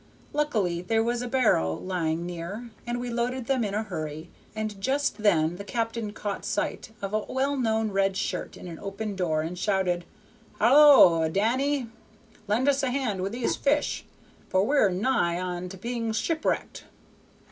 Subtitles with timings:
[0.33, 4.81] Luckily there was a barrow lying near, and we loaded that in a hurry, and
[4.81, 9.15] just then the captain caught sight of a well known red shirt in an open
[9.15, 10.05] door, and shouted,
[10.57, 11.87] "Halloa, Danny!
[12.47, 14.03] lend us a hand with these fish,
[14.49, 16.85] for we're nigh on to being shipwrecked."